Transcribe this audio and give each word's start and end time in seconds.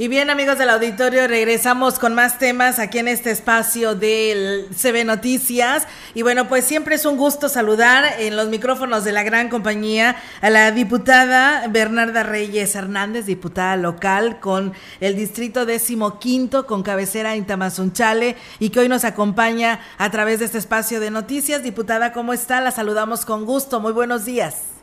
Y 0.00 0.06
bien 0.06 0.30
amigos 0.30 0.58
del 0.58 0.70
auditorio, 0.70 1.26
regresamos 1.26 1.98
con 1.98 2.14
más 2.14 2.38
temas 2.38 2.78
aquí 2.78 2.98
en 2.98 3.08
este 3.08 3.32
espacio 3.32 3.96
del 3.96 4.68
CB 4.70 5.04
Noticias. 5.04 5.88
Y 6.14 6.22
bueno, 6.22 6.46
pues 6.46 6.64
siempre 6.64 6.94
es 6.94 7.04
un 7.04 7.16
gusto 7.16 7.48
saludar 7.48 8.04
en 8.20 8.36
los 8.36 8.48
micrófonos 8.48 9.02
de 9.02 9.10
la 9.10 9.24
gran 9.24 9.48
compañía 9.48 10.14
a 10.40 10.50
la 10.50 10.70
diputada 10.70 11.66
Bernarda 11.66 12.22
Reyes 12.22 12.76
Hernández, 12.76 13.26
diputada 13.26 13.76
local 13.76 14.38
con 14.38 14.72
el 15.00 15.16
distrito 15.16 15.66
décimo 15.66 16.20
quinto 16.20 16.64
con 16.64 16.84
cabecera 16.84 17.34
en 17.34 17.44
Tamazunchale 17.44 18.36
y 18.60 18.70
que 18.70 18.78
hoy 18.78 18.88
nos 18.88 19.04
acompaña 19.04 19.80
a 19.98 20.12
través 20.12 20.38
de 20.38 20.44
este 20.44 20.58
espacio 20.58 21.00
de 21.00 21.10
noticias. 21.10 21.64
Diputada, 21.64 22.12
¿cómo 22.12 22.32
está? 22.32 22.60
La 22.60 22.70
saludamos 22.70 23.24
con 23.24 23.44
gusto. 23.44 23.80
Muy 23.80 23.90
buenos 23.90 24.24
días. 24.24 24.77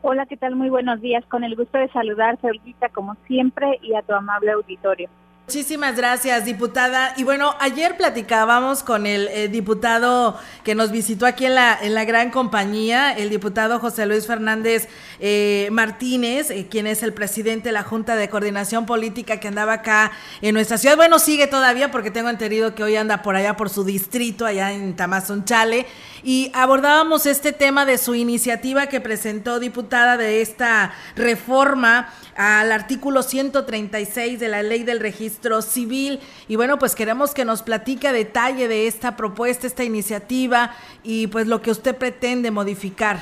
Hola, 0.00 0.26
¿qué 0.26 0.36
tal? 0.36 0.54
Muy 0.54 0.70
buenos 0.70 1.00
días. 1.00 1.24
Con 1.26 1.42
el 1.42 1.56
gusto 1.56 1.76
de 1.76 1.88
saludarte, 1.88 2.46
Olguita, 2.46 2.88
como 2.88 3.16
siempre, 3.26 3.80
y 3.82 3.94
a 3.94 4.02
tu 4.02 4.14
amable 4.14 4.52
auditorio. 4.52 5.08
Muchísimas 5.48 5.96
gracias, 5.96 6.44
diputada. 6.44 7.14
Y 7.16 7.24
bueno, 7.24 7.54
ayer 7.58 7.96
platicábamos 7.96 8.82
con 8.82 9.06
el 9.06 9.28
eh, 9.28 9.48
diputado 9.48 10.38
que 10.62 10.74
nos 10.74 10.90
visitó 10.90 11.24
aquí 11.24 11.46
en 11.46 11.54
la, 11.54 11.78
en 11.80 11.94
la 11.94 12.04
gran 12.04 12.30
compañía, 12.30 13.12
el 13.12 13.30
diputado 13.30 13.78
José 13.78 14.04
Luis 14.04 14.26
Fernández 14.26 14.88
eh, 15.20 15.70
Martínez, 15.72 16.50
eh, 16.50 16.66
quien 16.70 16.86
es 16.86 17.02
el 17.02 17.14
presidente 17.14 17.70
de 17.70 17.72
la 17.72 17.82
Junta 17.82 18.14
de 18.14 18.28
Coordinación 18.28 18.84
Política 18.84 19.40
que 19.40 19.48
andaba 19.48 19.72
acá 19.72 20.12
en 20.42 20.52
nuestra 20.52 20.76
ciudad. 20.76 20.96
Bueno, 20.96 21.18
sigue 21.18 21.46
todavía 21.46 21.90
porque 21.90 22.10
tengo 22.10 22.28
entendido 22.28 22.74
que 22.74 22.82
hoy 22.82 22.96
anda 22.96 23.22
por 23.22 23.34
allá 23.34 23.56
por 23.56 23.70
su 23.70 23.84
distrito, 23.84 24.44
allá 24.44 24.72
en 24.72 24.96
Tamazunchale. 24.96 25.86
Y 26.22 26.52
abordábamos 26.52 27.24
este 27.24 27.52
tema 27.52 27.86
de 27.86 27.96
su 27.96 28.14
iniciativa 28.14 28.88
que 28.88 29.00
presentó 29.00 29.60
diputada 29.60 30.18
de 30.18 30.42
esta 30.42 30.92
reforma 31.16 32.12
al 32.36 32.70
artículo 32.70 33.22
136 33.22 34.38
de 34.38 34.48
la 34.48 34.62
ley 34.62 34.82
del 34.82 35.00
registro 35.00 35.37
civil. 35.62 36.20
Y 36.48 36.56
bueno, 36.56 36.78
pues 36.78 36.94
queremos 36.94 37.34
que 37.34 37.44
nos 37.44 37.62
platique 37.62 38.08
a 38.08 38.12
detalle 38.12 38.68
de 38.68 38.86
esta 38.86 39.16
propuesta, 39.16 39.66
esta 39.66 39.84
iniciativa 39.84 40.72
y 41.02 41.26
pues 41.28 41.46
lo 41.46 41.60
que 41.60 41.70
usted 41.70 41.96
pretende 41.96 42.50
modificar. 42.50 43.18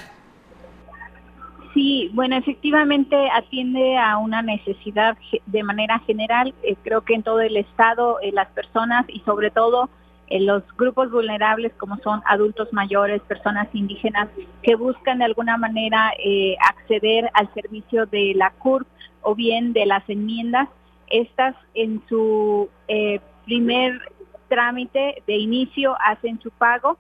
Sí, 1.75 2.11
bueno, 2.14 2.36
efectivamente 2.36 3.17
atiende 3.31 3.98
a 3.98 4.17
una 4.17 4.41
necesidad 4.41 5.17
de 5.45 5.62
manera 5.62 5.98
general. 6.00 6.55
Eh, 6.62 6.75
creo 6.83 7.03
que 7.03 7.14
en 7.14 7.23
todo 7.23 7.41
el 7.41 7.56
Estado 7.56 8.19
eh, 8.23 8.33
las 8.33 8.48
personas 8.48 9.05
y 9.08 9.20
sobre 9.20 9.51
todo 9.51 9.91
eh, 10.28 10.41
los 10.41 10.64
grupos 10.77 11.11
vulnerables 11.11 11.73
como 11.75 11.97
son 11.98 12.20
adultos 12.27 12.73
mayores, 12.73 13.23
personas 13.23 13.69
indígenas 13.73 14.28
que 14.62 14.75
buscan 14.75 15.19
de 15.19 15.25
alguna 15.25 15.56
manera 15.56 16.12
eh, 16.19 16.56
acceder 16.69 17.30
al 17.34 17.53
servicio 17.55 18.06
de 18.06 18.33
la 18.34 18.51
CURP 18.51 18.89
o 19.23 19.34
bien 19.34 19.73
de 19.73 19.86
las 19.86 20.08
enmiendas, 20.08 20.69
estas 21.09 21.55
en 21.75 22.03
su 22.09 22.69
eh, 22.89 23.21
primer 23.45 24.01
trámite 24.49 25.23
de 25.27 25.37
inicio 25.37 25.97
hacen 26.01 26.41
su 26.41 26.51
pago, 26.51 26.98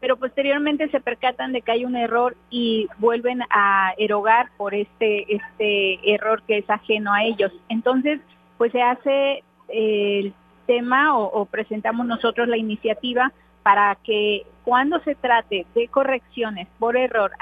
pero 0.00 0.16
posteriormente 0.16 0.88
se 0.90 1.00
percatan 1.00 1.52
de 1.52 1.62
que 1.62 1.72
hay 1.72 1.84
un 1.84 1.96
error 1.96 2.36
y 2.50 2.88
vuelven 2.98 3.42
a 3.50 3.92
erogar 3.98 4.50
por 4.56 4.74
este, 4.74 5.34
este 5.34 6.14
error 6.14 6.42
que 6.46 6.58
es 6.58 6.70
ajeno 6.70 7.12
a 7.12 7.24
ellos. 7.24 7.52
Entonces, 7.68 8.20
pues 8.58 8.72
se 8.72 8.82
hace 8.82 9.42
el 9.68 10.32
tema 10.66 11.18
o, 11.18 11.46
presentamos 11.46 12.06
nosotros 12.06 12.46
la 12.46 12.56
iniciativa 12.56 13.32
para 13.62 13.96
que 13.96 14.46
cuando 14.64 15.00
se 15.00 15.14
trate 15.14 15.66
de 15.74 15.88
correcciones 15.88 16.68
por 16.78 16.96
error 16.96 17.32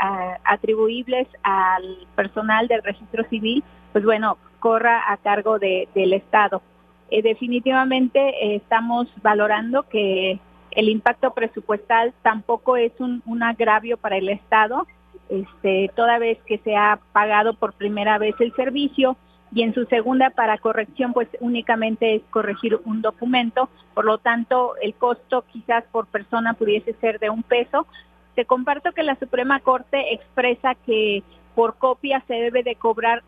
atribuibles 0.45 1.27
al 1.43 2.07
personal 2.15 2.69
del 2.69 2.83
registro 2.83 3.25
civil, 3.29 3.63
pues 3.93 4.05
bueno, 4.05 4.39
corra 4.59 5.11
a 5.11 5.17
cargo 5.17 5.59
del 5.59 6.13
Estado. 6.13 6.63
Eh, 7.11 7.23
definitivamente 7.23 8.19
eh, 8.21 8.57
estamos 8.57 9.09
valorando 9.23 9.85
que 9.85 10.41
el 10.73 10.89
impacto 10.89 11.33
presupuestal 11.33 12.13
tampoco 12.23 12.77
es 12.77 12.93
un, 12.99 13.23
un, 13.27 13.43
agravio 13.43 13.97
para 13.97 14.17
el 14.17 14.29
Estado, 14.29 14.87
este, 15.29 15.91
toda 15.95 16.19
vez 16.19 16.39
que 16.47 16.59
se 16.59 16.77
ha 16.77 16.99
pagado 17.13 17.55
por 17.55 17.73
primera 17.73 18.19
vez 18.19 18.35
el 18.41 18.53
servicio, 18.55 19.17
y 19.53 19.63
en 19.63 19.75
su 19.75 19.85
segunda 19.87 20.31
para 20.31 20.59
corrección 20.59 21.13
pues 21.13 21.29
únicamente 21.41 22.17
es 22.17 22.23
corregir 22.31 22.79
un 22.85 23.03
documento, 23.03 23.69
por 23.95 24.05
lo 24.05 24.19
tanto 24.19 24.75
el 24.83 24.95
costo 24.95 25.45
quizás 25.51 25.85
por 25.93 26.07
persona 26.07 26.55
pudiese 26.55 26.95
ser 27.01 27.19
de 27.19 27.31
un 27.31 27.43
peso. 27.43 27.87
Te 28.35 28.45
comparto 28.45 28.93
que 28.93 29.03
la 29.03 29.17
Suprema 29.17 29.61
Corte 29.61 30.13
expresa 30.13 30.75
que 30.75 31.23
por 31.55 31.79
copia 31.79 32.23
se 32.27 32.35
debe 32.35 32.63
de 32.63 32.75
cobrar 32.75 33.23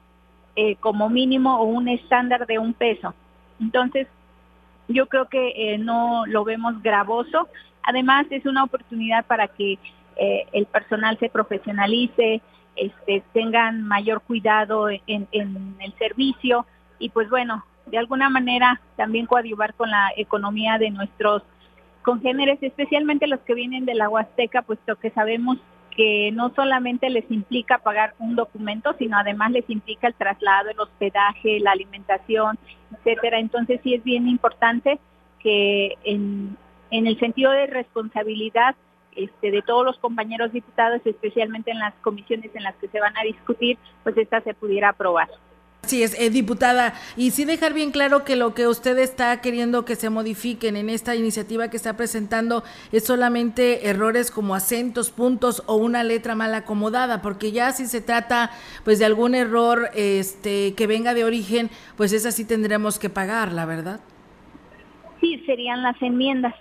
eh, 0.61 0.75
como 0.81 1.09
mínimo 1.09 1.61
o 1.61 1.67
un 1.67 1.87
estándar 1.87 2.45
de 2.45 2.59
un 2.59 2.75
peso. 2.75 3.15
Entonces, 3.61 4.09
yo 4.89 5.07
creo 5.07 5.29
que 5.29 5.53
eh, 5.55 5.79
no 5.79 6.27
lo 6.27 6.43
vemos 6.43 6.83
gravoso. 6.83 7.47
Además, 7.85 8.27
es 8.31 8.45
una 8.45 8.65
oportunidad 8.65 9.25
para 9.25 9.47
que 9.47 9.79
eh, 10.17 10.47
el 10.51 10.67
personal 10.67 11.17
se 11.21 11.29
profesionalice, 11.29 12.43
este, 12.75 13.23
tengan 13.33 13.85
mayor 13.85 14.21
cuidado 14.21 14.89
en, 14.91 15.29
el 15.31 15.93
servicio 15.97 16.67
y 16.99 17.11
pues 17.11 17.31
bueno, 17.31 17.65
de 17.87 17.99
alguna 17.99 18.29
manera 18.29 18.81
también 18.97 19.27
coadyuvar 19.27 19.75
con 19.75 19.93
la 19.93 20.11
economía 20.17 20.77
de 20.79 20.91
nuestros 20.91 21.45
congéneres, 22.03 22.59
especialmente 22.63 23.29
los 23.29 23.39
que 23.43 23.55
vienen 23.55 23.85
de 23.85 23.95
la 23.95 24.09
Huasteca, 24.09 24.63
puesto 24.63 24.97
que 24.97 25.11
sabemos 25.11 25.59
que 25.99 26.31
no 26.31 26.55
solamente 26.55 27.11
les 27.11 27.29
implica 27.29 27.79
pagar 27.79 28.15
un 28.21 28.37
documento, 28.37 28.95
sino 29.01 29.19
además 29.19 29.51
les 29.51 29.69
implica 29.69 30.07
el 30.07 30.15
traslado, 30.15 30.71
el 30.71 30.79
hospedaje, 30.79 31.59
la 31.59 31.73
alimentación, 31.73 32.57
etcétera. 32.95 33.41
Entonces 33.41 33.81
sí 33.83 33.95
es 33.95 34.05
bien 34.05 34.29
importante 34.29 35.01
que 35.41 35.99
en, 36.05 36.57
en 36.93 37.09
el 37.09 37.19
sentido 37.19 37.51
de 37.51 37.67
responsabilidad 37.67 38.77
este, 39.17 39.51
de 39.51 39.61
todos 39.61 39.85
los 39.85 39.99
compañeros 39.99 40.53
diputados, 40.53 41.01
especialmente 41.05 41.73
en 41.73 41.81
las 41.81 41.95
comisiones 41.95 42.55
en 42.55 42.63
las 42.63 42.77
que 42.77 42.87
se 42.87 43.01
van 43.01 43.17
a 43.17 43.25
discutir, 43.25 43.77
pues 44.05 44.17
esta 44.17 44.41
se 44.43 44.55
pudiera 44.55 44.91
aprobar. 44.91 45.29
Sí, 45.89 46.03
es 46.03 46.21
eh, 46.21 46.29
diputada. 46.29 46.93
Y 47.17 47.31
sí 47.31 47.47
dejar 47.47 47.73
bien 47.73 47.93
claro 47.93 48.23
que 48.23 48.37
lo 48.37 48.53
que 48.53 48.69
usted 48.69 48.99
está 48.99 49.41
queriendo 49.41 49.87
que 49.87 49.97
se 49.97 50.11
modifiquen 50.11 50.77
en 50.77 50.91
esta 50.91 51.17
iniciativa 51.17 51.71
que 51.71 51.79
está 51.79 51.97
presentando 51.97 52.63
es 52.93 53.05
solamente 53.05 53.89
errores 53.89 54.31
como 54.31 54.55
acentos, 54.55 55.11
puntos 55.11 55.63
o 55.65 55.77
una 55.77 56.05
letra 56.05 56.35
mal 56.35 56.55
acomodada, 56.55 57.23
porque 57.23 57.53
ya 57.53 57.73
si 57.73 57.87
se 57.87 58.03
trata 58.03 58.51
pues 58.85 58.99
de 58.99 59.07
algún 59.07 59.35
error 59.35 59.89
este 59.95 60.75
que 60.75 60.87
venga 60.87 61.15
de 61.15 61.25
origen, 61.25 61.71
pues 61.97 62.13
esa 62.13 62.33
sí 62.33 62.45
tendremos 62.45 62.99
que 62.99 63.09
pagar, 63.09 63.53
la 63.53 63.65
verdad. 63.65 64.01
Sí, 65.23 65.43
serían 65.47 65.83
las 65.83 66.01
enmiendas. 66.03 66.55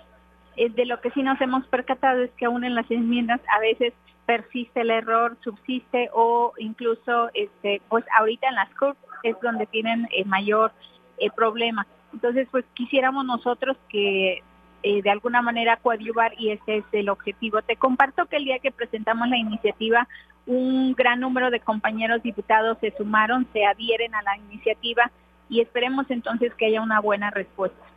Eh, 0.58 0.70
de 0.70 0.86
lo 0.86 1.00
que 1.00 1.12
sí 1.12 1.22
nos 1.22 1.40
hemos 1.40 1.64
percatado 1.68 2.20
es 2.20 2.32
que 2.32 2.46
aún 2.46 2.64
en 2.64 2.74
las 2.74 2.90
enmiendas 2.90 3.40
a 3.56 3.60
veces 3.60 3.94
persiste 4.26 4.80
el 4.80 4.90
error, 4.90 5.36
subsiste 5.44 6.10
o 6.12 6.52
incluso, 6.58 7.30
este, 7.32 7.80
pues 7.88 8.04
ahorita 8.18 8.48
en 8.48 8.56
las 8.56 8.68
CURP 8.74 8.96
es 9.22 9.36
donde 9.40 9.66
tienen 9.66 10.08
el 10.12 10.26
mayor 10.26 10.72
eh, 11.18 11.30
problema. 11.30 11.86
Entonces, 12.12 12.48
pues 12.50 12.64
quisiéramos 12.74 13.24
nosotros 13.24 13.76
que 13.88 14.42
eh, 14.82 15.02
de 15.02 15.10
alguna 15.10 15.42
manera 15.42 15.76
coadyuvar 15.76 16.32
y 16.36 16.50
ese 16.50 16.78
es 16.78 16.84
el 16.90 17.08
objetivo. 17.08 17.62
Te 17.62 17.76
comparto 17.76 18.26
que 18.26 18.36
el 18.36 18.44
día 18.44 18.58
que 18.58 18.72
presentamos 18.72 19.28
la 19.28 19.38
iniciativa, 19.38 20.08
un 20.46 20.92
gran 20.94 21.20
número 21.20 21.52
de 21.52 21.60
compañeros 21.60 22.20
diputados 22.24 22.78
se 22.80 22.90
sumaron, 22.96 23.46
se 23.52 23.64
adhieren 23.64 24.12
a 24.16 24.22
la 24.22 24.36
iniciativa 24.36 25.12
y 25.48 25.60
esperemos 25.60 26.10
entonces 26.10 26.52
que 26.54 26.66
haya 26.66 26.82
una 26.82 26.98
buena 27.00 27.30
respuesta. 27.30 27.87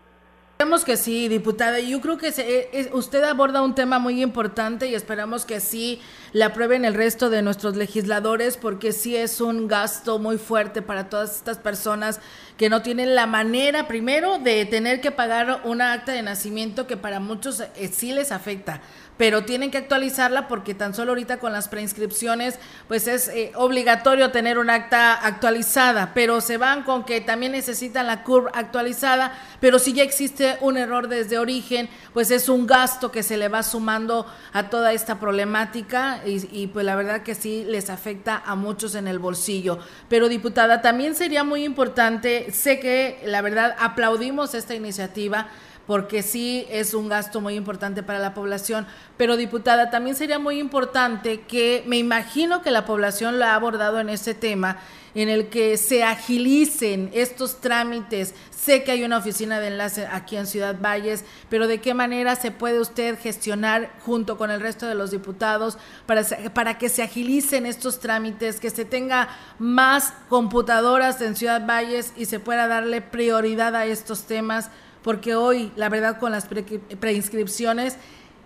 Esperemos 0.62 0.86
que 0.86 0.96
sí, 0.96 1.28
diputada. 1.28 1.80
Yo 1.80 2.00
creo 2.02 2.20
que 2.20 2.32
eh, 2.38 2.92
usted 2.94 3.24
aborda 3.24 3.64
un 3.64 3.74
tema 3.74 3.98
muy 3.98 4.22
importante 4.22 4.86
y 4.86 4.94
esperamos 4.94 5.44
que 5.44 5.60
sí 5.60 6.00
le 6.34 6.44
aprueben 6.44 6.86
el 6.86 6.94
resto 6.94 7.32
de 7.32 7.42
nuestros 7.42 7.76
legisladores 7.76 8.58
porque 8.58 8.92
sí 8.92 9.16
es 9.16 9.42
un 9.42 9.68
gasto 9.68 10.20
muy 10.20 10.38
fuerte 10.38 10.84
para 10.84 11.10
todas 11.10 11.36
estas 11.36 11.58
personas 11.58 12.20
que 12.62 12.70
no 12.70 12.84
tienen 12.84 13.16
la 13.16 13.26
manera, 13.26 13.88
primero, 13.88 14.38
de 14.38 14.68
tener 14.68 15.02
que 15.02 15.10
pagar 15.10 15.62
una 15.64 15.94
acta 15.94 16.12
de 16.12 16.22
nacimiento 16.22 16.86
que 16.86 16.96
para 16.96 17.20
muchos 17.20 17.60
eh, 17.60 17.90
sí 17.92 18.14
les 18.14 18.32
afecta 18.32 18.82
pero 19.22 19.44
tienen 19.44 19.70
que 19.70 19.78
actualizarla 19.78 20.48
porque 20.48 20.74
tan 20.74 20.96
solo 20.96 21.12
ahorita 21.12 21.38
con 21.38 21.54
las 21.54 21.68
preinscripciones 21.68 22.58
pues 22.88 23.08
es 23.08 23.28
eh, 23.28 23.52
obligatorio 23.54 24.32
tener 24.32 24.58
un 24.58 24.72
acta 24.72 25.14
actualizada, 25.14 26.12
pero 26.16 26.42
se 26.42 26.58
van 26.58 26.82
con 26.82 27.06
que 27.06 27.22
también 27.22 27.52
necesitan 27.52 28.08
la 28.08 28.24
curva 28.24 28.50
actualizada, 28.56 29.38
pero 29.60 29.78
si 29.78 29.94
ya 29.94 30.02
existe 30.02 30.58
un 30.62 30.76
error 30.76 31.08
desde 31.08 31.38
origen, 31.38 31.88
pues 32.14 32.32
es 32.32 32.50
un 32.50 32.66
gasto 32.66 33.12
que 33.12 33.22
se 33.22 33.38
le 33.38 33.48
va 33.48 33.62
sumando 33.62 34.26
a 34.54 34.72
toda 34.72 34.92
esta 34.92 35.20
problemática 35.20 36.22
y, 36.26 36.48
y 36.52 36.66
pues 36.66 36.84
la 36.84 36.96
verdad 36.96 37.22
que 37.22 37.36
sí 37.36 37.64
les 37.68 37.92
afecta 37.92 38.42
a 38.44 38.56
muchos 38.56 38.96
en 38.96 39.08
el 39.08 39.20
bolsillo. 39.20 39.78
Pero 40.10 40.30
diputada, 40.30 40.82
también 40.82 41.14
sería 41.14 41.44
muy 41.44 41.64
importante, 41.64 42.51
sé 42.54 42.80
que 42.80 43.20
la 43.24 43.42
verdad 43.42 43.76
aplaudimos 43.80 44.54
esta 44.54 44.76
iniciativa, 44.76 45.50
porque 45.92 46.24
sí 46.24 46.66
es 46.70 46.94
un 46.94 47.10
gasto 47.10 47.42
muy 47.42 47.56
importante 47.56 48.02
para 48.02 48.18
la 48.18 48.34
población. 48.34 48.88
Pero 49.18 49.36
diputada, 49.36 49.90
también 49.90 50.16
sería 50.16 50.40
muy 50.40 50.58
importante 50.58 51.42
que 51.42 51.84
me 51.86 51.98
imagino 51.98 52.62
que 52.62 52.72
la 52.72 52.86
población 52.86 53.38
lo 53.38 53.44
ha 53.44 53.56
abordado 53.56 54.00
en 54.00 54.08
ese 54.08 54.34
tema, 54.34 54.78
en 55.16 55.28
el 55.28 55.50
que 55.50 55.76
se 55.76 56.06
agilicen 56.06 57.10
estos 57.12 57.60
trámites. 57.60 58.34
Sé 58.52 58.86
que 58.86 58.94
hay 58.94 59.04
una 59.04 59.18
oficina 59.18 59.60
de 59.60 59.68
enlace 59.68 60.08
aquí 60.10 60.38
en 60.38 60.48
Ciudad 60.48 60.78
Valles, 60.80 61.26
pero 61.50 61.68
¿de 61.68 61.82
qué 61.82 61.94
manera 61.94 62.38
se 62.38 62.52
puede 62.52 62.80
usted 62.80 63.20
gestionar 63.20 63.92
junto 64.00 64.38
con 64.38 64.50
el 64.50 64.62
resto 64.62 64.88
de 64.88 64.96
los 64.96 65.12
diputados 65.12 65.78
para, 66.06 66.24
para 66.54 66.78
que 66.78 66.88
se 66.88 67.04
agilicen 67.04 67.66
estos 67.66 68.00
trámites, 68.00 68.62
que 68.62 68.70
se 68.70 68.86
tenga 68.86 69.28
más 69.60 70.14
computadoras 70.30 71.20
en 71.20 71.36
Ciudad 71.36 71.68
Valles 71.68 72.14
y 72.16 72.28
se 72.28 72.40
pueda 72.40 72.68
darle 72.68 73.02
prioridad 73.02 73.76
a 73.76 73.86
estos 73.86 74.24
temas? 74.24 74.70
Porque 75.04 75.36
hoy, 75.36 75.72
la 75.76 75.90
verdad, 75.90 76.20
con 76.20 76.32
las 76.32 76.48
preinscripciones 76.48 78.00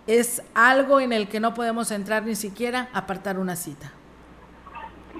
es 0.06 0.42
algo 0.54 1.00
en 1.00 1.12
el 1.12 1.28
que 1.28 1.40
no 1.40 1.54
podemos 1.54 1.90
entrar 1.90 2.24
ni 2.24 2.34
siquiera 2.34 2.88
apartar 2.92 3.38
una 3.38 3.56
cita. 3.56 3.92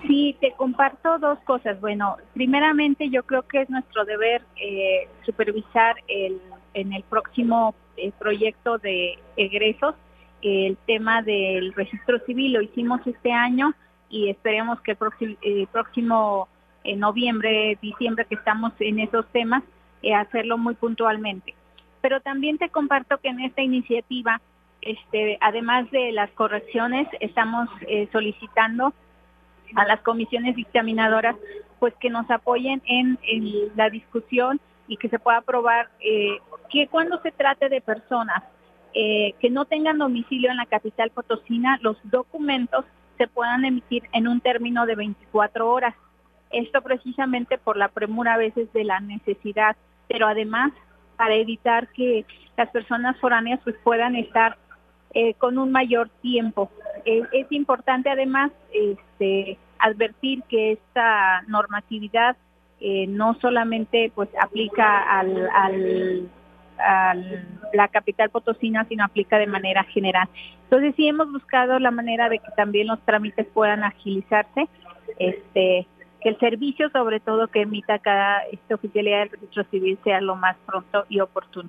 Sí, 0.06 0.37
te 0.41 0.53
comparto 0.53 1.19
dos 1.19 1.38
cosas. 1.41 1.81
Bueno, 1.81 2.17
primeramente 2.35 3.09
yo 3.11 3.25
creo 3.25 3.43
que 3.43 3.62
es 3.62 3.71
nuestro 3.71 4.05
deber 4.05 4.43
eh, 4.56 5.09
supervisar 5.25 5.97
el, 6.06 6.41
en 6.75 6.93
el 6.93 7.03
próximo 7.03 7.75
eh, 7.97 8.12
proyecto 8.19 8.79
de 8.79 9.19
egresos 9.37 9.94
el 10.43 10.77
tema 10.87 11.23
del 11.23 11.73
registro 11.75 12.19
civil. 12.21 12.53
Lo 12.53 12.62
hicimos 12.62 13.00
este 13.06 13.33
año 13.33 13.75
y 14.09 14.29
esperemos 14.31 14.81
que 14.83 14.93
el 14.93 14.97
próximo, 14.97 15.35
eh, 15.43 15.67
próximo 15.73 16.49
noviembre, 16.97 17.77
diciembre 17.83 18.27
que 18.27 18.37
estamos 18.37 18.73
en 18.79 19.00
esos 19.00 19.27
temas, 19.33 19.65
eh, 19.65 19.75
hacerlo 20.14 20.58
muy 20.58 20.75
puntualmente. 20.75 21.55
Pero 22.00 22.20
también 22.20 22.58
te 22.58 22.69
comparto 22.69 23.19
que 23.19 23.29
en 23.29 23.41
esta 23.41 23.62
iniciativa, 23.62 24.41
este, 24.81 25.38
además 25.41 25.91
de 25.91 26.12
las 26.12 26.31
correcciones, 26.31 27.08
estamos 27.20 27.69
eh, 27.88 28.08
solicitando 28.12 28.93
a 29.75 29.85
las 29.85 30.00
comisiones 30.03 30.55
dictaminadoras 30.55 31.37
pues 31.81 31.94
que 32.00 32.08
nos 32.08 32.31
apoyen 32.31 32.81
en, 32.87 33.19
la 33.75 33.91
discusión 33.91 34.61
y 34.88 34.97
que 34.97 35.08
se 35.08 35.19
pueda 35.19 35.38
aprobar 35.38 35.91
eh, 36.00 36.38
que 36.70 36.87
cuando 36.88 37.20
se 37.20 37.32
trate 37.32 37.69
de 37.69 37.81
personas 37.81 38.43
que 38.94 39.50
no 39.50 39.67
tengan 39.67 39.99
domicilio 39.99 40.50
en 40.50 40.56
la 40.56 40.64
capital 40.64 41.11
potosina, 41.11 41.79
los 41.82 41.99
documentos 42.05 42.87
se 43.17 43.26
puedan 43.29 43.64
emitir 43.64 44.05
en 44.12 44.29
un 44.29 44.41
término 44.41 44.87
de 44.87 44.94
24 44.94 45.70
horas. 45.70 45.94
Esto 46.50 46.82
precisamente 46.82 47.59
por 47.59 47.76
la 47.76 47.88
premura 47.88 48.35
a 48.35 48.38
veces 48.38 48.73
de 48.73 48.85
la 48.85 49.00
necesidad 49.00 49.76
pero 50.08 50.26
además 50.26 50.73
para 51.17 51.35
evitar 51.35 51.88
que 51.88 52.25
las 52.56 52.70
personas 52.70 53.19
foráneas 53.19 53.61
pues 53.64 53.76
puedan 53.82 54.17
estar 54.17 54.56
eh, 55.14 55.35
con 55.35 55.58
un 55.58 55.73
mayor 55.73 56.11
tiempo. 56.20 56.70
Eh, 57.05 57.23
es 57.32 57.50
importante 57.50 58.11
además 58.11 58.50
este, 58.73 59.58
advertir 59.79 60.43
que 60.49 60.73
esta 60.73 61.43
normatividad 61.49 62.37
eh, 62.81 63.06
no 63.06 63.35
solamente 63.41 64.12
pues 64.14 64.29
aplica 64.41 65.03
al, 65.19 65.49
al, 65.55 66.29
la 67.73 67.88
capital 67.88 68.29
potosina, 68.29 68.85
sino 68.85 69.05
aplica 69.05 69.38
de 69.38 69.47
manera 69.47 69.85
general. 69.85 70.29
Entonces 70.64 70.94
sí 70.97 71.09
hemos 71.09 71.32
buscado 71.32 71.79
la 71.79 71.91
manera 71.91 72.29
de 72.29 72.38
que 72.38 72.50
también 72.56 72.88
los 72.88 73.00
trámites 73.02 73.47
puedan 73.47 73.85
agilizarse. 73.85 74.69
Este, 75.19 75.87
el 76.28 76.38
servicio, 76.38 76.90
sobre 76.90 77.20
todo 77.20 77.49
que 77.49 77.62
emita 77.62 77.99
cada 77.99 78.40
esta 78.52 78.75
oficialidad 78.75 79.20
del 79.20 79.31
registro 79.31 79.64
civil, 79.70 79.99
sea 80.05 80.20
lo 80.20 80.37
más 80.37 80.56
pronto 80.67 81.05
y 81.08 81.20
oportuno. 81.20 81.69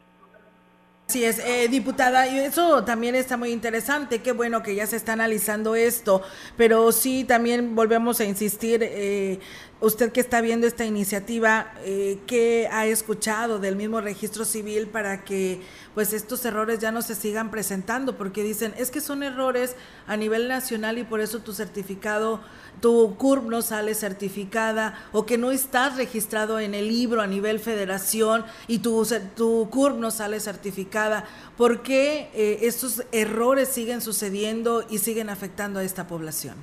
Así 1.10 1.24
es, 1.24 1.40
eh, 1.40 1.70
diputada, 1.70 2.28
y 2.28 2.38
eso 2.38 2.84
también 2.84 3.16
está 3.16 3.38
muy 3.38 3.52
interesante, 3.52 4.22
qué 4.22 4.34
bueno 4.34 4.62
que 4.62 4.76
ya 4.76 4.86
se 4.86 4.98
está 4.98 5.14
analizando 5.14 5.74
esto, 5.74 6.22
pero 6.58 6.92
sí 6.92 7.24
también 7.24 7.76
volvemos 7.76 8.20
a 8.20 8.26
insistir, 8.26 8.82
eh, 8.84 9.40
usted 9.80 10.12
que 10.12 10.20
está 10.20 10.42
viendo 10.42 10.68
esta 10.68 10.84
iniciativa, 10.84 11.72
eh, 11.86 12.20
¿qué 12.28 12.68
ha 12.74 12.86
escuchado 12.88 13.58
del 13.58 13.78
mismo 13.78 14.02
registro 14.02 14.44
civil 14.44 14.88
para 14.88 15.24
que 15.24 15.62
pues 15.94 16.12
estos 16.12 16.44
errores 16.44 16.80
ya 16.80 16.92
no 16.92 17.02
se 17.02 17.16
sigan 17.16 17.52
presentando? 17.52 18.18
Porque 18.18 18.44
dicen, 18.44 18.74
es 18.78 18.92
que 18.92 19.00
son 19.00 19.24
errores 19.24 19.78
a 20.08 20.18
nivel 20.18 20.50
nacional 20.50 20.98
y 20.98 21.06
por 21.06 21.22
eso 21.22 21.40
tu 21.40 21.54
certificado 21.54 22.42
tu 22.82 23.16
CURP 23.18 23.46
no 23.46 23.62
sale 23.62 23.94
certificada 23.94 24.96
o 25.12 25.26
que 25.26 25.38
no 25.38 25.52
estás 25.52 25.98
registrado 25.98 26.60
en 26.60 26.74
el 26.74 26.88
libro 26.88 27.22
a 27.22 27.28
nivel 27.28 27.60
federación 27.60 28.46
y 28.68 28.80
tu, 28.80 29.04
tu 29.36 29.70
CURP 29.70 29.98
no 29.98 30.12
sale 30.12 30.40
certificada. 30.40 31.26
¿Por 31.58 31.82
qué 31.82 32.30
eh, 32.34 32.60
estos 32.62 33.06
errores 33.12 33.70
siguen 33.70 34.02
sucediendo 34.02 34.84
y 34.90 35.00
siguen 35.00 35.30
afectando 35.30 35.80
a 35.80 35.84
esta 35.84 36.08
población? 36.08 36.56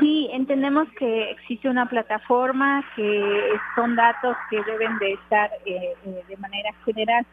Sí, 0.00 0.28
entendemos 0.32 0.88
que 0.98 1.30
existe 1.32 1.68
una 1.68 1.88
plataforma, 1.88 2.84
que 2.96 3.52
son 3.74 3.94
datos 3.94 4.36
que 4.48 4.62
deben 4.64 4.98
de 4.98 5.12
estar 5.12 5.50
eh, 5.66 5.94
eh, 6.04 6.24
de 6.28 6.36
manera 6.38 6.70
general. 6.84 7.26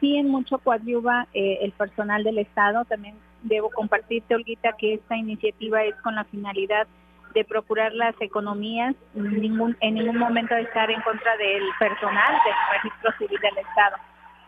sí, 0.00 0.16
en 0.16 0.28
mucho 0.28 0.58
coadyuva 0.58 1.26
el 1.32 1.72
personal 1.72 2.22
del 2.22 2.38
Estado, 2.38 2.84
también 2.84 3.14
debo 3.44 3.70
compartirte, 3.70 4.34
Olguita, 4.34 4.72
que 4.72 4.94
esta 4.94 5.16
iniciativa 5.16 5.84
es 5.84 5.94
con 6.02 6.14
la 6.14 6.24
finalidad 6.24 6.86
de 7.34 7.44
procurar 7.44 7.92
las 7.92 8.14
economías, 8.20 8.94
ningún, 9.14 9.76
en 9.80 9.94
ningún 9.94 10.18
momento 10.18 10.54
estar 10.54 10.90
en 10.90 11.00
contra 11.02 11.36
del 11.36 11.62
personal 11.78 12.32
del 12.44 12.54
registro 12.72 13.12
civil 13.18 13.38
del 13.40 13.58
Estado. 13.58 13.96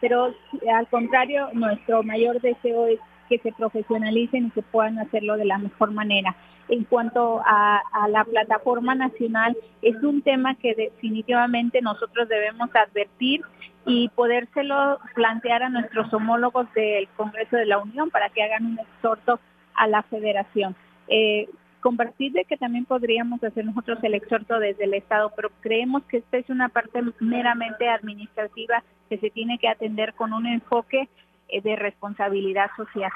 Pero 0.01 0.35
al 0.73 0.87
contrario, 0.89 1.49
nuestro 1.53 2.03
mayor 2.03 2.41
deseo 2.41 2.87
es 2.87 3.01
que 3.29 3.39
se 3.39 3.53
profesionalicen 3.53 4.47
y 4.47 4.51
que 4.51 4.63
puedan 4.63 4.99
hacerlo 4.99 5.37
de 5.37 5.45
la 5.45 5.59
mejor 5.59 5.93
manera. 5.93 6.37
En 6.69 6.85
cuanto 6.85 7.41
a, 7.45 7.83
la 8.09 8.25
plataforma 8.25 8.95
nacional, 8.95 9.57
es 9.83 10.03
un 10.03 10.23
tema 10.23 10.57
que 10.57 10.75
definitivamente 10.75 11.81
nosotros 11.81 12.29
debemos 12.29 12.71
advertir 12.75 13.43
y 13.85 14.09
podérselo 14.09 14.99
plantear 15.15 15.63
a 15.63 15.69
nuestros 15.69 16.13
homólogos 16.13 16.67
del 16.75 17.09
Congreso 17.17 17.57
de 17.57 17.67
la 17.67 17.79
Unión 17.79 18.11
para 18.11 18.31
que 18.31 18.43
hagan 18.43 18.67
un 18.67 18.79
exhorto 18.81 19.39
a 19.75 19.87
la 19.87 20.03
federación. 20.03 20.75
Eh, 21.07 21.49
compartir 21.81 22.33
de 22.33 22.45
que 22.45 22.57
también 22.57 22.85
podríamos 22.85 23.45
hacer 23.45 23.65
nosotros 23.65 23.99
el 24.03 24.15
exhorto 24.15 24.59
desde 24.59 24.85
el 24.85 24.95
Estado, 24.95 25.33
pero 25.37 25.51
creemos 25.61 26.03
que 26.07 26.17
esta 26.17 26.37
es 26.37 26.51
una 26.51 26.69
parte 26.69 27.01
meramente 27.21 27.89
administrativa 27.89 28.83
que 29.09 29.19
se 29.19 29.31
tiene 29.31 29.57
que 29.59 29.69
atender 29.69 30.15
con 30.15 30.33
un 30.33 30.47
enfoque 30.49 31.09
de 31.63 31.77
responsabilidad 31.77 32.71
social. 32.77 33.13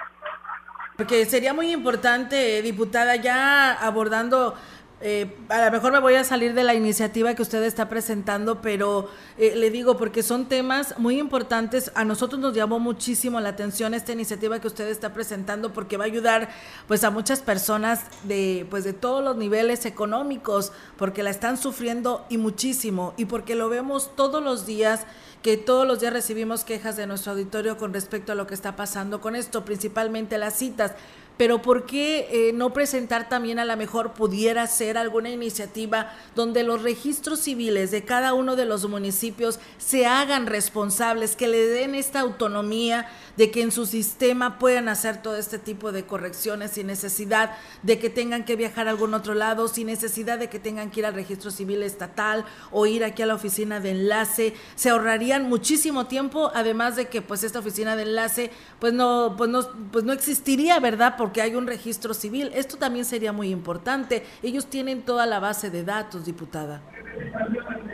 Porque 0.96 1.24
sería 1.24 1.54
muy 1.54 1.72
importante, 1.72 2.60
diputada, 2.62 3.16
ya 3.16 3.72
abordando 3.72 4.54
eh, 5.02 5.34
a 5.48 5.64
lo 5.64 5.70
mejor 5.70 5.92
me 5.92 5.98
voy 5.98 6.14
a 6.14 6.24
salir 6.24 6.52
de 6.52 6.62
la 6.62 6.74
iniciativa 6.74 7.34
que 7.34 7.40
usted 7.40 7.62
está 7.62 7.88
presentando, 7.88 8.60
pero 8.60 9.08
eh, 9.38 9.54
le 9.56 9.70
digo 9.70 9.96
porque 9.96 10.22
son 10.22 10.46
temas 10.46 10.98
muy 10.98 11.18
importantes. 11.18 11.90
A 11.94 12.04
nosotros 12.04 12.38
nos 12.38 12.54
llamó 12.54 12.78
muchísimo 12.78 13.40
la 13.40 13.48
atención 13.48 13.94
esta 13.94 14.12
iniciativa 14.12 14.60
que 14.60 14.66
usted 14.66 14.88
está 14.88 15.14
presentando 15.14 15.72
porque 15.72 15.96
va 15.96 16.04
a 16.04 16.06
ayudar 16.06 16.50
pues 16.86 17.02
a 17.02 17.10
muchas 17.10 17.40
personas 17.40 18.04
de 18.24 18.66
pues 18.68 18.84
de 18.84 18.92
todos 18.92 19.24
los 19.24 19.36
niveles 19.36 19.86
económicos 19.86 20.70
porque 20.98 21.22
la 21.22 21.30
están 21.30 21.56
sufriendo 21.56 22.26
y 22.28 22.36
muchísimo 22.36 23.14
y 23.16 23.24
porque 23.24 23.54
lo 23.54 23.70
vemos 23.70 24.14
todos 24.16 24.42
los 24.42 24.66
días 24.66 25.06
que 25.42 25.56
todos 25.56 25.86
los 25.86 26.00
días 26.00 26.12
recibimos 26.12 26.64
quejas 26.64 26.96
de 26.96 27.06
nuestro 27.06 27.32
auditorio 27.32 27.78
con 27.78 27.92
respecto 27.94 28.32
a 28.32 28.34
lo 28.34 28.46
que 28.46 28.54
está 28.54 28.76
pasando 28.76 29.20
con 29.20 29.36
esto, 29.36 29.64
principalmente 29.64 30.36
las 30.38 30.54
citas 30.54 30.92
pero 31.40 31.62
¿por 31.62 31.86
qué 31.86 32.28
eh, 32.30 32.52
no 32.52 32.74
presentar 32.74 33.30
también 33.30 33.58
a 33.58 33.64
lo 33.64 33.74
mejor 33.74 34.12
pudiera 34.12 34.66
ser 34.66 34.98
alguna 34.98 35.30
iniciativa 35.30 36.12
donde 36.36 36.64
los 36.64 36.82
registros 36.82 37.40
civiles 37.40 37.90
de 37.90 38.04
cada 38.04 38.34
uno 38.34 38.56
de 38.56 38.66
los 38.66 38.86
municipios 38.86 39.58
se 39.78 40.04
hagan 40.04 40.46
responsables, 40.46 41.36
que 41.36 41.48
le 41.48 41.66
den 41.66 41.94
esta 41.94 42.20
autonomía 42.20 43.08
de 43.38 43.50
que 43.50 43.62
en 43.62 43.72
su 43.72 43.86
sistema 43.86 44.58
puedan 44.58 44.90
hacer 44.90 45.22
todo 45.22 45.36
este 45.36 45.58
tipo 45.58 45.92
de 45.92 46.04
correcciones 46.04 46.72
sin 46.72 46.88
necesidad 46.88 47.52
de 47.82 47.98
que 47.98 48.10
tengan 48.10 48.44
que 48.44 48.56
viajar 48.56 48.86
a 48.86 48.90
algún 48.90 49.14
otro 49.14 49.32
lado, 49.32 49.66
sin 49.66 49.86
necesidad 49.86 50.38
de 50.38 50.50
que 50.50 50.58
tengan 50.58 50.90
que 50.90 51.00
ir 51.00 51.06
al 51.06 51.14
registro 51.14 51.50
civil 51.50 51.82
estatal 51.82 52.44
o 52.70 52.84
ir 52.84 53.02
aquí 53.02 53.22
a 53.22 53.26
la 53.26 53.34
oficina 53.34 53.80
de 53.80 53.92
enlace, 53.92 54.52
se 54.74 54.90
ahorrarían 54.90 55.48
muchísimo 55.48 56.06
tiempo, 56.06 56.50
además 56.54 56.96
de 56.96 57.08
que 57.08 57.22
pues 57.22 57.44
esta 57.44 57.60
oficina 57.60 57.96
de 57.96 58.02
enlace 58.02 58.50
pues 58.78 58.92
no 58.92 59.36
pues 59.38 59.48
no 59.48 59.66
pues 59.90 60.04
no 60.04 60.12
existiría, 60.12 60.78
¿verdad? 60.80 61.16
Porque 61.30 61.42
hay 61.42 61.54
un 61.54 61.68
registro 61.68 62.12
civil. 62.12 62.50
Esto 62.56 62.76
también 62.76 63.04
sería 63.04 63.32
muy 63.32 63.50
importante. 63.50 64.24
Ellos 64.42 64.68
tienen 64.68 65.04
toda 65.04 65.26
la 65.26 65.38
base 65.38 65.70
de 65.70 65.84
datos, 65.84 66.26
diputada. 66.26 66.80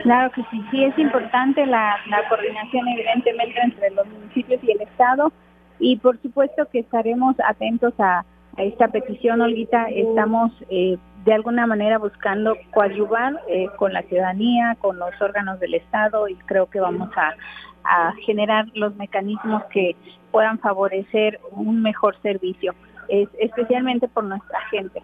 Claro 0.02 0.31
que 0.33 0.40
sí, 0.50 0.64
sí 0.71 0.83
es 0.83 0.99
importante 0.99 1.66
la, 1.66 1.99
coordinación 2.31 2.88
evidentemente 2.88 3.61
entre 3.62 3.90
los 3.90 4.07
municipios 4.07 4.64
y 4.64 4.71
el 4.71 4.81
Estado 4.81 5.31
y 5.78 5.99
por 5.99 6.19
supuesto 6.23 6.66
que 6.73 6.78
estaremos 6.78 7.37
atentos 7.47 7.93
a, 7.99 8.25
esta 8.57 8.88
petición, 8.88 9.43
Olguita. 9.43 9.85
Estamos 9.90 10.50
eh, 10.71 10.97
de 11.26 11.35
alguna 11.35 11.66
manera 11.66 11.99
buscando 11.99 12.57
coadyuvar 12.73 13.38
eh, 13.50 13.66
con 13.76 13.93
la 13.93 14.00
ciudadanía, 14.05 14.78
con 14.81 14.99
los 14.99 15.11
órganos 15.21 15.61
del 15.61 15.75
Estado 15.75 16.26
y 16.26 16.37
creo 16.37 16.71
que 16.71 16.81
vamos 16.81 17.11
a, 17.19 17.35
generar 18.25 18.64
los 18.75 18.97
mecanismos 18.97 19.62
que 19.66 19.95
puedan 20.33 20.59
favorecer 20.59 21.38
un 21.52 21.83
mejor 21.83 22.21
servicio, 22.21 22.75
especialmente 23.08 24.08
por 24.08 24.25
nuestra 24.25 24.60
gente. 24.70 25.02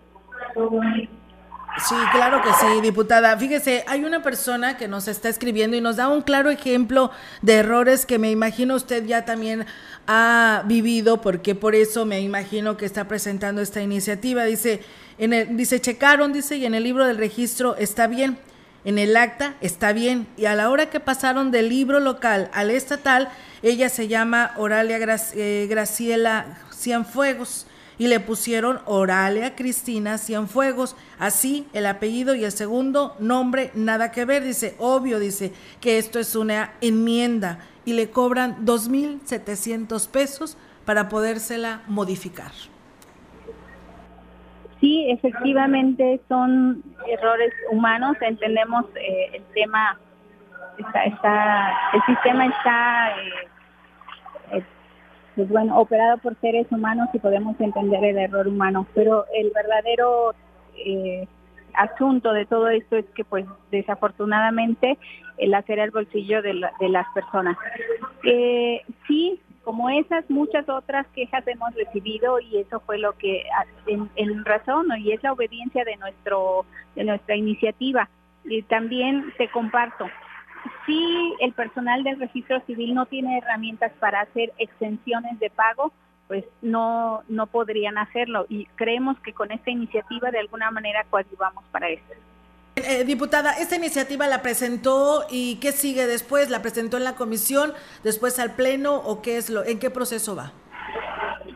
Sí, 1.78 1.94
claro 2.12 2.42
que 2.42 2.52
sí, 2.52 2.80
diputada. 2.82 3.36
Fíjese, 3.38 3.84
hay 3.88 4.04
una 4.04 4.22
persona 4.22 4.76
que 4.76 4.88
nos 4.88 5.08
está 5.08 5.30
escribiendo 5.30 5.74
y 5.74 5.80
nos 5.80 5.96
da 5.96 6.08
un 6.08 6.20
claro 6.20 6.50
ejemplo 6.50 7.10
de 7.40 7.54
errores 7.54 8.04
que 8.04 8.18
me 8.18 8.30
imagino 8.30 8.74
usted 8.74 9.06
ya 9.06 9.24
también 9.24 9.64
ha 10.06 10.64
vivido, 10.66 11.22
porque 11.22 11.54
por 11.54 11.74
eso 11.74 12.04
me 12.04 12.20
imagino 12.20 12.76
que 12.76 12.84
está 12.84 13.08
presentando 13.08 13.62
esta 13.62 13.80
iniciativa. 13.80 14.44
Dice, 14.44 14.82
en 15.16 15.32
el, 15.32 15.56
dice, 15.56 15.80
checaron, 15.80 16.34
dice, 16.34 16.56
y 16.56 16.66
en 16.66 16.74
el 16.74 16.84
libro 16.84 17.06
del 17.06 17.16
registro 17.16 17.74
está 17.76 18.06
bien, 18.06 18.38
en 18.84 18.98
el 18.98 19.16
acta 19.16 19.54
está 19.62 19.94
bien, 19.94 20.26
y 20.36 20.44
a 20.44 20.54
la 20.54 20.68
hora 20.68 20.90
que 20.90 21.00
pasaron 21.00 21.50
del 21.50 21.70
libro 21.70 22.00
local 22.00 22.50
al 22.52 22.70
estatal, 22.70 23.30
ella 23.62 23.88
se 23.88 24.08
llama 24.08 24.52
Oralia 24.56 24.98
eh, 25.34 25.66
Graciela 25.70 26.58
Cienfuegos 26.70 27.66
y 28.02 28.08
le 28.08 28.18
pusieron 28.18 28.80
Oralia 28.86 29.54
Cristina 29.54 30.18
Cienfuegos. 30.18 30.96
Así 31.20 31.68
el 31.72 31.86
apellido 31.86 32.34
y 32.34 32.42
el 32.42 32.50
segundo 32.50 33.14
nombre 33.20 33.70
nada 33.76 34.10
que 34.10 34.24
ver. 34.24 34.42
Dice, 34.42 34.74
obvio, 34.80 35.20
dice 35.20 35.52
que 35.80 35.98
esto 35.98 36.18
es 36.18 36.34
una 36.34 36.72
enmienda 36.80 37.60
y 37.84 37.92
le 37.92 38.10
cobran 38.10 38.66
2.700 38.66 40.10
pesos 40.10 40.58
para 40.84 41.08
podérsela 41.08 41.82
modificar. 41.86 42.50
Sí, 44.80 45.08
efectivamente 45.08 46.20
son 46.28 46.82
errores 47.06 47.52
humanos. 47.70 48.16
Entendemos 48.20 48.84
eh, 48.96 49.30
el 49.34 49.44
tema, 49.54 49.96
está, 50.76 51.04
está, 51.04 51.72
el 51.94 52.02
sistema 52.08 52.46
está 52.46 53.10
eh, 53.10 53.51
pues 55.34 55.48
bueno, 55.48 55.78
operado 55.78 56.18
por 56.18 56.36
seres 56.40 56.66
humanos 56.70 57.08
y 57.12 57.18
podemos 57.18 57.58
entender 57.60 58.04
el 58.04 58.18
error 58.18 58.48
humano, 58.48 58.86
pero 58.94 59.24
el 59.34 59.50
verdadero 59.54 60.34
eh, 60.76 61.26
asunto 61.74 62.32
de 62.32 62.46
todo 62.46 62.68
esto 62.68 62.96
es 62.96 63.06
que 63.14 63.24
pues 63.24 63.46
desafortunadamente 63.70 64.98
el 65.38 65.54
hacer 65.54 65.78
el 65.78 65.90
bolsillo 65.90 66.42
de, 66.42 66.54
las 66.54 67.06
personas. 67.14 67.56
Eh, 68.24 68.82
sí, 69.06 69.40
como 69.64 69.90
esas, 69.90 70.28
muchas 70.28 70.68
otras 70.68 71.06
quejas 71.14 71.46
hemos 71.46 71.74
recibido 71.74 72.40
y 72.40 72.58
eso 72.58 72.80
fue 72.80 72.98
lo 72.98 73.12
que 73.12 73.44
en, 73.86 74.44
razón 74.44 74.86
y 74.98 75.12
es 75.12 75.22
la 75.22 75.32
obediencia 75.32 75.84
de 75.84 75.96
nuestro 75.96 76.66
de 76.94 77.04
nuestra 77.04 77.36
iniciativa. 77.36 78.08
Y 78.44 78.62
también 78.62 79.32
te 79.38 79.48
comparto, 79.48 80.06
si 80.86 81.34
el 81.40 81.52
personal 81.52 82.04
del 82.04 82.18
registro 82.18 82.60
civil 82.66 82.94
no 82.94 83.06
tiene 83.06 83.38
herramientas 83.38 83.92
para 83.98 84.20
hacer 84.20 84.52
extensiones 84.58 85.38
de 85.40 85.50
pago, 85.50 85.92
pues 86.28 86.44
no, 86.62 87.22
no 87.28 87.46
podrían 87.46 87.98
hacerlo. 87.98 88.46
Y 88.48 88.66
creemos 88.76 89.18
que 89.20 89.32
con 89.32 89.52
esta 89.52 89.70
iniciativa 89.70 90.30
de 90.30 90.38
alguna 90.38 90.70
manera 90.70 91.04
coadyuvamos 91.10 91.64
para 91.70 91.88
eso. 91.88 92.04
Eh, 92.76 93.04
diputada, 93.04 93.52
esta 93.52 93.76
iniciativa 93.76 94.26
la 94.26 94.40
presentó 94.40 95.26
y 95.30 95.56
qué 95.56 95.72
sigue 95.72 96.06
después? 96.06 96.48
¿La 96.48 96.62
presentó 96.62 96.96
en 96.96 97.04
la 97.04 97.16
comisión, 97.16 97.72
después 98.02 98.38
al 98.38 98.54
pleno 98.54 98.96
o 98.96 99.20
qué 99.20 99.36
es 99.36 99.50
lo, 99.50 99.62
en 99.62 99.78
qué 99.78 99.90
proceso 99.90 100.34
va? 100.34 100.52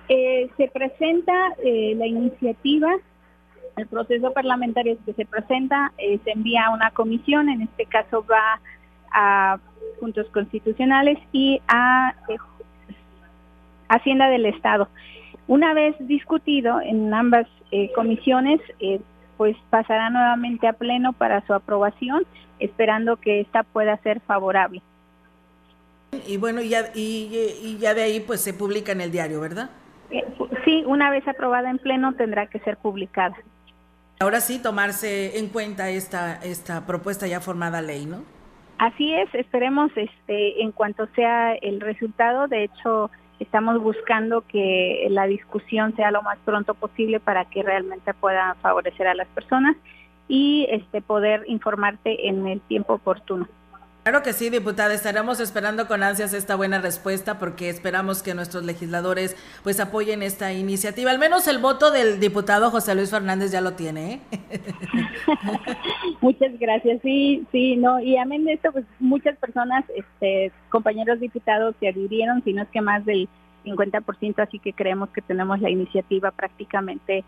Eh, 0.09 0.51
se 0.59 0.69
presenta 0.69 1.33
eh, 1.65 1.95
la 1.97 2.07
iniciativa, 2.07 2.95
el 3.77 3.87
proceso 3.87 4.33
parlamentario 4.33 4.99
que 5.07 5.15
se 5.15 5.25
presenta, 5.25 5.93
se 5.97 6.31
envía 6.31 6.67
a 6.67 6.71
una 6.71 6.91
comisión, 6.91 7.49
en 7.49 7.63
este 7.63 7.87
caso 7.87 8.25
va 8.31 8.61
a 9.13 9.59
puntos 10.01 10.27
constitucionales 10.33 11.19
y 11.33 11.61
a 11.69 12.15
eh, 12.29 12.37
Hacienda 13.89 14.29
del 14.29 14.47
Estado. 14.47 14.89
Una 15.49 15.75
vez 15.75 15.95
discutido 16.01 16.81
en 16.81 17.13
ambas 17.15 17.47
eh, 17.71 17.93
comisiones, 17.95 18.61
eh, 18.81 19.01
pues 19.37 19.57
pasará 19.71 20.11
nuevamente 20.11 20.67
a 20.67 20.73
pleno 20.73 21.13
para 21.13 21.47
su 21.47 21.55
aprobación, 21.55 22.25
esperando 22.59 23.17
que 23.17 23.41
esta 23.41 23.63
pueda 23.63 23.97
ser 23.99 24.21
favorable. 24.21 24.83
Y 26.27 26.37
bueno, 26.39 26.63
ya, 26.63 26.91
y, 26.95 27.77
ya 27.79 27.95
de 27.95 28.03
ahí 28.03 28.21
pues 28.21 28.41
se 28.41 28.55
publica 28.55 28.93
en 28.93 29.01
el 29.01 29.13
diario, 29.13 29.41
¿verdad? 29.41 29.71
sí, 30.65 30.85
una 30.87 31.11
vez 31.11 31.27
aprobada 31.27 31.69
en 31.69 31.79
pleno 31.79 32.15
tendrá 32.15 32.47
que 32.47 32.59
ser 32.61 32.77
publicada. 32.77 33.37
Ahora 34.19 34.41
sí, 34.41 34.59
tomarse 34.61 35.39
en 35.39 35.49
cuenta 35.49 35.91
esta, 35.91 36.37
esta 36.37 36.87
propuesta 36.87 37.27
ya 37.27 37.41
formada 37.41 37.83
ley, 37.83 38.07
¿no? 38.07 38.23
Así 38.79 39.15
es, 39.15 39.35
esperemos 39.35 39.91
este, 39.97 40.63
en 40.63 40.71
cuanto 40.71 41.07
sea 41.15 41.55
el 41.55 41.81
resultado, 41.81 42.47
de 42.47 42.65
hecho 42.65 43.11
estamos 43.41 43.83
buscando 43.83 44.43
que 44.43 45.07
la 45.11 45.27
discusión 45.27 45.95
sea 45.97 46.11
lo 46.11 46.23
más 46.23 46.39
pronto 46.45 46.75
posible 46.75 47.21
para 47.21 47.47
que 47.47 47.63
realmente 47.63 48.13
pueda 48.15 48.55
favorecer 48.61 49.07
a 49.07 49.15
las 49.15 49.29
personas 49.29 49.77
y 50.29 50.67
este 50.71 51.01
poder 51.01 51.45
informarte 51.47 52.29
en 52.29 52.47
el 52.47 52.61
tiempo 52.63 52.95
oportuno. 52.95 53.49
Claro 54.07 54.23
que 54.23 54.33
sí, 54.33 54.51
diputada, 54.51 54.95
estaremos 54.95 55.41
esperando 55.41 55.89
con 55.89 56.05
ansias 56.05 56.33
esta 56.33 56.55
buena 56.55 56.81
respuesta 56.81 57.41
porque 57.41 57.69
esperamos 57.69 58.23
que 58.23 58.35
nuestros 58.35 58.65
legisladores 58.65 59.35
pues 59.65 59.81
apoyen 59.81 60.23
esta 60.23 60.53
iniciativa. 60.53 61.11
Al 61.11 61.19
menos 61.19 61.49
el 61.49 61.59
voto 61.59 61.91
del 61.91 62.21
diputado 62.21 62.71
José 62.71 62.95
Luis 62.95 63.11
Fernández 63.11 63.51
ya 63.51 63.61
lo 63.61 63.73
tiene. 63.73 64.13
¿eh? 64.13 64.21
muchas 66.21 66.57
gracias, 66.61 67.03
sí, 67.03 67.45
sí, 67.51 67.75
no, 67.75 67.99
y 67.99 68.17
amén 68.17 68.45
de 68.45 68.53
esto, 68.53 68.71
pues 68.71 68.85
muchas 69.01 69.37
personas, 69.39 69.85
este, 69.97 70.53
compañeros 70.69 71.19
diputados 71.19 71.75
se 71.81 71.89
adhirieron, 71.89 72.45
si 72.45 72.53
no 72.53 72.63
es 72.63 72.69
que 72.69 72.81
más 72.81 73.05
del 73.07 73.29
50%, 73.65 74.39
así 74.39 74.61
que 74.61 74.73
creemos 74.73 75.09
que 75.09 75.21
tenemos 75.21 75.61
la 75.61 75.69
iniciativa 75.69 76.31
prácticamente 76.31 77.25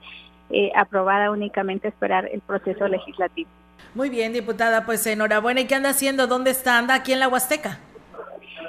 eh, 0.50 0.70
aprobada, 0.76 1.32
únicamente 1.32 1.88
esperar 1.88 2.28
el 2.32 2.40
proceso 2.40 2.86
legislativo. 2.86 3.50
Muy 3.94 4.10
bien, 4.10 4.32
diputada, 4.32 4.84
pues 4.84 5.06
enhorabuena. 5.06 5.60
¿Y 5.60 5.66
qué 5.66 5.74
anda 5.74 5.90
haciendo? 5.90 6.26
¿Dónde 6.26 6.50
está? 6.50 6.78
¿Anda 6.78 6.94
aquí 6.94 7.12
en 7.12 7.20
la 7.20 7.28
Huasteca? 7.28 7.78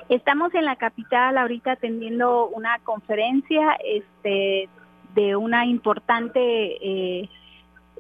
Estamos 0.10 0.54
en 0.56 0.66
la 0.66 0.76
capital 0.76 1.38
ahorita 1.38 1.74
atendiendo 1.74 2.48
una 2.48 2.80
conferencia 2.80 3.78
este, 3.86 4.68
de 5.14 5.36
una 5.36 5.66
importante 5.66 6.40
eh, 6.40 7.30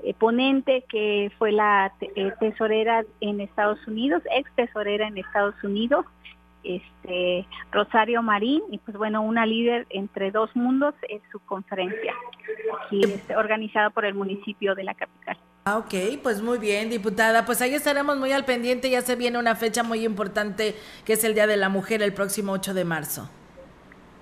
eh, 0.03 0.13
ponente 0.15 0.85
que 0.89 1.31
fue 1.37 1.51
la 1.51 1.93
eh, 2.01 2.31
tesorera 2.39 3.03
en 3.21 3.41
Estados 3.41 3.85
Unidos, 3.87 4.23
ex 4.35 4.49
tesorera 4.55 5.07
en 5.07 5.17
Estados 5.17 5.55
Unidos, 5.63 6.05
este 6.63 7.47
Rosario 7.71 8.21
Marín, 8.21 8.61
y 8.71 8.77
pues 8.79 8.97
bueno, 8.97 9.21
una 9.21 9.45
líder 9.45 9.87
entre 9.89 10.31
dos 10.31 10.55
mundos 10.55 10.93
es 11.07 11.21
su 11.31 11.39
conferencia, 11.39 12.13
aquí 12.85 13.01
es 13.03 13.35
organizada 13.35 13.89
por 13.89 14.05
el 14.05 14.13
municipio 14.13 14.75
de 14.75 14.83
la 14.83 14.93
capital. 14.93 15.37
Ah, 15.65 15.77
ok, 15.77 16.21
pues 16.23 16.41
muy 16.41 16.57
bien, 16.57 16.89
diputada. 16.89 17.45
Pues 17.45 17.61
ahí 17.61 17.73
estaremos 17.73 18.17
muy 18.17 18.31
al 18.31 18.45
pendiente. 18.45 18.89
Ya 18.89 19.01
se 19.01 19.15
viene 19.15 19.37
una 19.37 19.55
fecha 19.55 19.83
muy 19.83 20.03
importante 20.03 20.73
que 21.05 21.13
es 21.13 21.23
el 21.23 21.35
Día 21.35 21.45
de 21.45 21.57
la 21.57 21.69
Mujer, 21.69 22.01
el 22.01 22.13
próximo 22.13 22.53
8 22.53 22.73
de 22.73 22.85
marzo. 22.85 23.29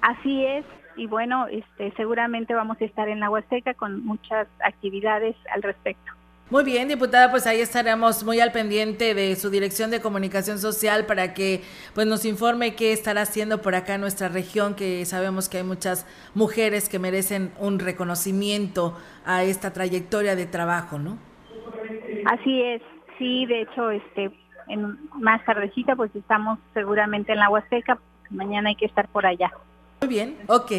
Así 0.02 0.44
es, 0.44 0.66
y 0.98 1.08
bueno, 1.08 1.48
este, 1.48 1.94
seguramente 1.96 2.54
vamos 2.54 2.82
a 2.82 2.86
estar 2.86 3.08
en 3.08 3.20
la 3.20 3.30
Huasteca 3.30 3.76
con 3.76 4.04
muchas 4.04 4.48
actividades 4.60 5.36
al 5.54 5.62
respecto. 5.62 6.12
Muy 6.50 6.64
bien, 6.64 6.88
diputada, 6.88 7.30
pues 7.30 7.46
ahí 7.46 7.60
estaremos 7.60 8.24
muy 8.24 8.40
al 8.40 8.54
pendiente 8.54 9.14
de 9.14 9.36
su 9.36 9.50
dirección 9.50 9.92
de 9.92 10.00
comunicación 10.00 10.60
social 10.60 11.06
para 11.06 11.34
que 11.34 11.62
pues 11.94 12.08
nos 12.08 12.24
informe 12.24 12.74
qué 12.74 12.94
estará 12.94 13.24
haciendo 13.24 13.62
por 13.62 13.76
acá 13.76 13.96
en 13.96 14.02
nuestra 14.02 14.30
región, 14.30 14.74
que 14.74 15.04
sabemos 15.04 15.50
que 15.50 15.58
hay 15.58 15.64
muchas 15.64 16.06
mujeres 16.36 16.88
que 16.88 17.00
merecen 17.00 17.52
un 17.60 17.80
reconocimiento 17.80 18.98
a 19.26 19.44
esta 19.44 19.74
trayectoria 19.74 20.38
de 20.38 20.46
trabajo, 20.46 20.98
¿no? 21.00 21.18
Así 22.26 22.62
es, 22.62 22.82
sí, 23.18 23.46
de 23.46 23.64
hecho, 23.64 23.92
este, 23.92 24.32
en 24.70 24.98
más 25.20 25.44
tardecita 25.44 25.98
pues 25.98 26.16
estamos 26.16 26.60
seguramente 26.74 27.34
en 27.34 27.40
la 27.40 27.50
Huasteca, 27.50 28.00
mañana 28.30 28.70
hay 28.70 28.78
que 28.78 28.86
estar 28.86 29.10
por 29.10 29.26
allá. 29.26 29.52
Muy 30.00 30.08
bien, 30.08 30.38
ok. 30.48 30.72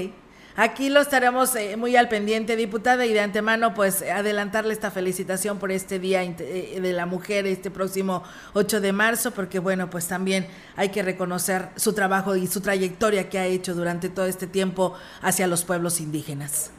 Aquí 0.61 0.91
lo 0.91 0.99
estaremos 0.99 1.55
eh, 1.55 1.77
muy 1.77 1.95
al 1.95 2.09
pendiente, 2.09 2.57
diputada, 2.57 3.07
y 3.07 3.13
de 3.13 3.21
antemano, 3.21 3.75
pues 3.75 4.03
adelantarle 4.03 4.73
esta 4.73 4.91
felicitación 4.91 5.61
por 5.61 5.71
este 5.71 6.01
Día 6.01 6.25
eh, 6.25 6.81
de 6.83 6.93
la 6.93 7.07
Mujer, 7.07 7.47
este 7.47 7.71
próximo 7.71 8.25
8 8.55 8.81
de 8.81 8.93
marzo, 8.93 9.31
porque 9.33 9.61
bueno, 9.61 9.89
pues 9.89 10.09
también 10.09 10.49
hay 10.75 10.89
que 10.89 11.05
reconocer 11.05 11.69
su 11.77 11.95
trabajo 11.95 12.35
y 12.35 12.49
su 12.49 12.61
trayectoria 12.61 13.29
que 13.31 13.39
ha 13.39 13.47
hecho 13.47 13.73
durante 13.73 14.09
todo 14.09 14.27
este 14.27 14.49
tiempo 14.49 14.95
hacia 15.23 15.47
los 15.47 15.65
pueblos 15.65 16.01
indígenas. 16.01 16.75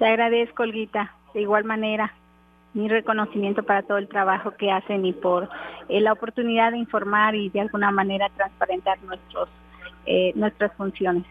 Te 0.00 0.06
agradezco, 0.06 0.64
Olguita, 0.64 1.14
de 1.34 1.42
igual 1.42 1.62
manera 1.62 2.12
mi 2.72 2.88
reconocimiento 2.88 3.62
para 3.62 3.84
todo 3.84 3.98
el 3.98 4.08
trabajo 4.08 4.56
que 4.58 4.72
hacen 4.72 5.06
y 5.06 5.12
por 5.12 5.48
eh, 5.88 6.00
la 6.00 6.14
oportunidad 6.14 6.72
de 6.72 6.78
informar 6.78 7.36
y 7.36 7.48
de 7.50 7.60
alguna 7.60 7.92
manera 7.92 8.28
transparentar 8.36 9.00
nuestros 9.04 9.48
nuestras 10.34 10.70
funciones. 10.74 11.24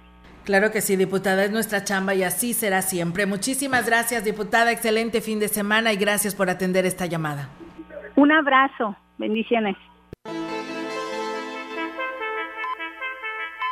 Claro 0.43 0.71
que 0.71 0.81
sí, 0.81 0.95
diputada, 0.97 1.45
es 1.45 1.51
nuestra 1.51 1.83
chamba 1.83 2.13
y 2.15 2.23
así 2.23 2.53
será 2.53 2.81
siempre. 2.81 3.25
Muchísimas 3.25 3.85
gracias, 3.85 4.25
diputada. 4.25 4.71
Excelente 4.71 5.21
fin 5.21 5.39
de 5.39 5.47
semana 5.47 5.93
y 5.93 5.97
gracias 5.97 6.35
por 6.35 6.49
atender 6.49 6.85
esta 6.85 7.05
llamada. 7.05 7.49
Un 8.15 8.31
abrazo. 8.31 8.95
Bendiciones. 9.17 9.77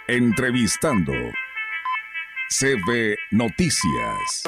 Entrevistando 0.07 1.13
CB 2.49 3.17
Noticias. 3.31 4.43